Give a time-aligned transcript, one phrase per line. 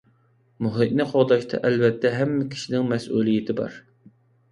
[0.67, 3.77] مۇھىتنى قوغداشتا ئەلۋەتتە ھەممە كىشىنىڭ مەسئۇلىيىتى بار.